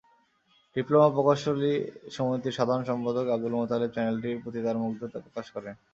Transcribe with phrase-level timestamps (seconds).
[0.75, 1.73] Diploma প্রকৌশলী
[2.15, 5.75] সমিতির সাধারণ সম্পাদক আবদুল মোতালেব চ্যানেলটির প্রতি তার মুগ্ধতা প্রকাশ করেন।